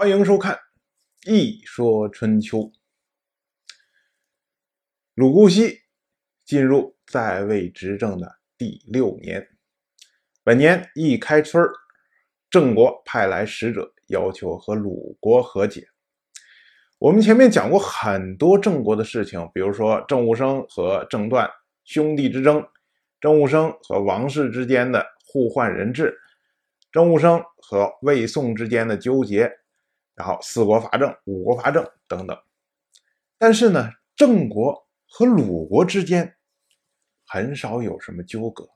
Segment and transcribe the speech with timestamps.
[0.00, 0.54] 欢迎收看
[1.30, 2.58] 《一说春秋》。
[5.12, 5.80] 鲁姑息
[6.46, 9.46] 进入在位执政的第六年，
[10.42, 11.62] 本年一开春
[12.48, 15.86] 郑国派来使者，要求和鲁国和解。
[16.98, 21.46] 我们前面讲过很多郑国的事情，比如说郑武生和郑段
[21.84, 22.66] 兄弟之争，
[23.20, 26.18] 郑武生和王室之间的互换人质，
[26.90, 29.59] 郑武生和魏宋之间的纠结。
[30.14, 32.38] 然后四国伐郑、五国伐郑等等，
[33.38, 36.36] 但是呢，郑国和鲁国之间
[37.26, 38.68] 很少有什么纠葛。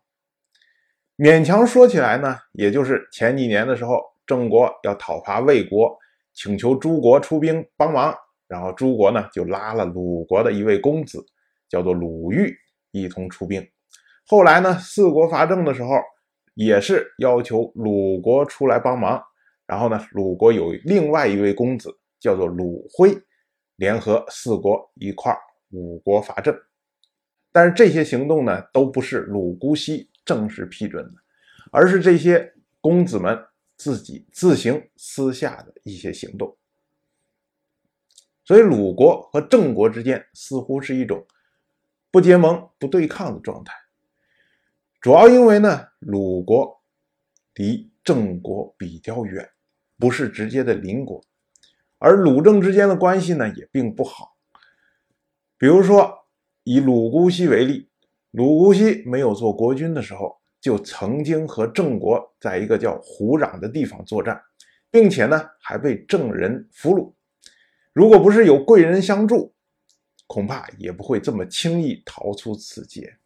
[1.17, 5.97] 勉强说起来呢，也就是前几年的时候，郑国要讨伐魏国，
[6.33, 8.15] 请求诸国出兵帮忙，
[8.49, 11.25] 然后诸国呢就拉了鲁国的一位公子，
[11.69, 12.57] 叫做鲁豫，
[12.91, 13.65] 一同出兵。
[14.27, 15.91] 后来呢，四国伐郑的时候，
[16.55, 19.23] 也是要求鲁国出来帮忙。
[19.67, 23.17] 然后呢，鲁国有另外一位公子叫做鲁辉，
[23.77, 25.39] 联合四国一块儿
[25.71, 26.55] 五国伐郑。
[27.51, 31.13] 但是这些行动呢，都不是鲁姑息正式批准的，
[31.71, 33.43] 而是这些公子们
[33.77, 36.57] 自己自行私下的一些行动。
[38.45, 41.27] 所以鲁国和郑国之间似乎是一种
[42.11, 43.73] 不结盟、不对抗的状态。
[45.01, 46.83] 主要因为呢，鲁国
[47.55, 49.49] 离郑国比较远。
[49.99, 51.23] 不是直接的邻国，
[51.99, 54.37] 而鲁郑之间的关系呢也并不好。
[55.57, 56.27] 比如说，
[56.65, 57.89] 以鲁姑息为例，
[58.33, 64.43] 鲁姑息没有做国君的时候，就曾经和郑国在一个叫胡壤的地方作战，
[64.91, 67.13] 并且呢还被郑人俘虏。
[67.93, 69.55] 如果不是有贵人相助，
[70.27, 73.19] 恐怕也不会这么轻易逃出此劫。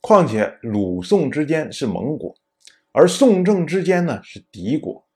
[0.00, 2.34] 况且鲁宋之间是盟国。
[2.92, 5.06] 而宋郑之间呢是敌国，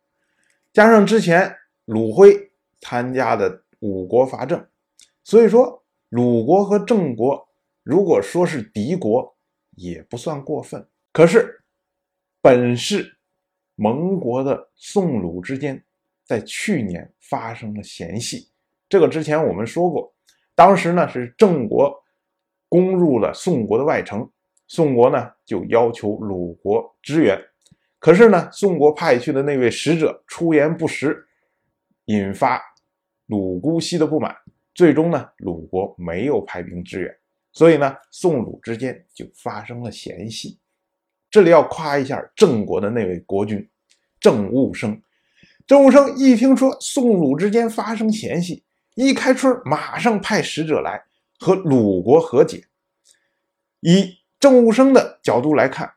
[0.73, 4.67] 加上之前鲁辉参加的五国伐郑，
[5.25, 7.49] 所以说鲁国和郑国
[7.83, 9.37] 如果说是敌国
[9.73, 10.87] 也不算过分。
[11.13, 11.65] 可是
[12.41, 13.19] 本是
[13.75, 15.83] 盟国的宋鲁之间，
[16.25, 18.49] 在去年发生了嫌隙。
[18.89, 20.15] 这个之前我们说过，
[20.55, 21.93] 当时呢是郑国
[22.69, 24.31] 攻入了宋国的外城，
[24.69, 27.41] 宋国呢就要求鲁国支援。
[28.03, 31.25] 可是呢，宋国派去的那位使者出言不实，
[32.07, 32.61] 引发
[33.27, 34.35] 鲁姑息的不满。
[34.75, 37.17] 最终呢，鲁国没有派兵支援，
[37.53, 40.59] 所以呢，宋鲁之间就发生了嫌隙。
[41.31, 43.71] 这里要夸一下郑国的那位国君
[44.19, 45.01] 郑务生。
[45.65, 48.65] 郑务生一听说宋鲁之间发生嫌隙，
[48.97, 51.01] 一开春马上派使者来
[51.39, 52.65] 和鲁国和解。
[53.79, 55.89] 以郑务生的角度来看。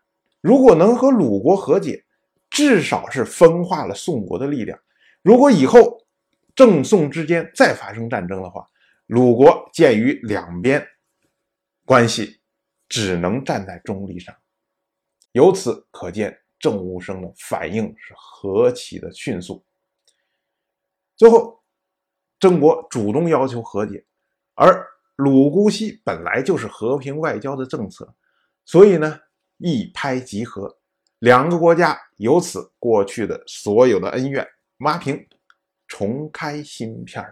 [0.46, 2.06] 如果能和鲁国和解，
[2.52, 4.80] 至少是分化了宋国的力量。
[5.24, 6.06] 如果以后
[6.56, 8.70] 郑宋之间再发生战争的话，
[9.08, 10.88] 鲁国鉴于两边
[11.84, 12.40] 关系，
[12.88, 14.36] 只能站在中立上。
[15.32, 19.66] 由此可见，郑武生的反应是何其的迅速。
[21.18, 21.60] 最后，
[22.40, 24.06] 郑国主动要求和解，
[24.54, 24.86] 而
[25.16, 28.14] 鲁姑息本来就是和平外交的政策，
[28.64, 29.20] 所以呢。
[29.58, 30.78] 一拍即合，
[31.20, 34.46] 两个国家由此过去的所有的恩怨
[34.78, 35.28] 抹平，
[35.88, 37.24] 重开新篇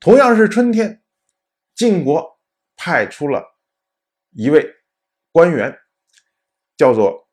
[0.00, 1.02] 同样是春天，
[1.74, 2.38] 晋国
[2.76, 3.44] 派出了
[4.30, 4.68] 一位
[5.30, 5.78] 官员，
[6.76, 7.28] 叫做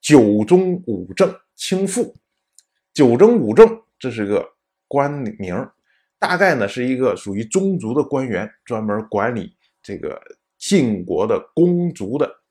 [0.00, 2.14] 九中五正卿父。
[2.92, 4.54] 九中五正这是个
[4.88, 5.54] 官名，
[6.18, 10.20] 大概呢是一个属于宗族的官员，专门管理这个
[10.58, 12.42] 晋国的公族的。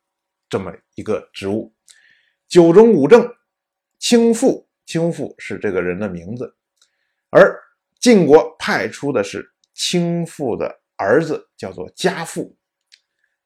[0.47, 1.73] 这么一个职务，
[2.47, 3.27] 九中五正，
[3.99, 6.55] 卿父，卿父是这个人的名字，
[7.29, 7.59] 而
[7.99, 12.55] 晋国派出的是卿父的儿子，叫做家父，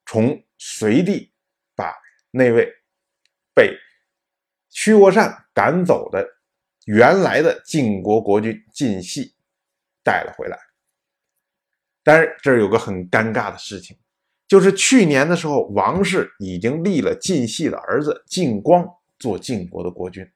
[0.05, 1.33] 从隋地
[1.75, 1.95] 把
[2.31, 2.69] 那位
[3.53, 3.77] 被
[4.69, 6.27] 屈沃善赶走的
[6.85, 9.35] 原来的晋国国君晋系
[10.03, 10.59] 带了回来。
[12.03, 13.97] 但是这儿有个很尴尬的事情。
[14.49, 18.83] 就是去年的时候，王氏已经立了晋系的儿子晋光
[19.19, 20.27] 做晋国的国君。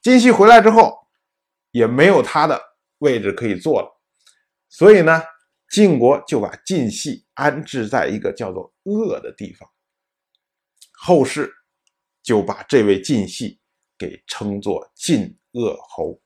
[0.00, 0.96] 晋系回来之后，
[1.72, 2.62] 也没有他的
[2.98, 4.00] 位置可以坐了，
[4.68, 5.20] 所以呢，
[5.68, 9.68] 晋国就把晋系安置在一个叫做鄂的地方。
[10.92, 11.52] 后世
[12.22, 13.58] 就把这位晋系
[13.98, 16.20] 给称作晋鄂侯。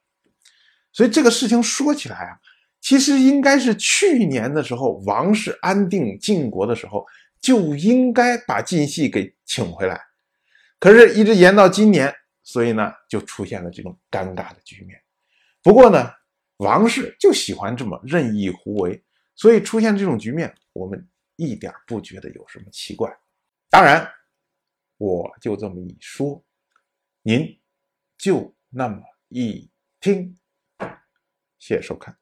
[0.93, 2.37] 所以这个事情说起来啊，
[2.82, 7.06] 其实应该是去年的时候，王室安定晋国的时候。
[7.42, 10.00] 就应该把晋系给请回来，
[10.78, 14.98] 可是，一直延到今年，所以呢，就出现了这种尴尬的局面。
[15.60, 16.10] 不过呢，
[16.58, 19.04] 王室就喜欢这么任意胡为，
[19.34, 23.12] 所以出现这种局面，我们一点不觉得有什么奇怪。
[23.68, 24.08] 当然，
[24.96, 26.44] 我就这么一说，
[27.22, 27.60] 您
[28.16, 29.68] 就那么一
[29.98, 30.38] 听。
[31.58, 32.21] 谢谢收看。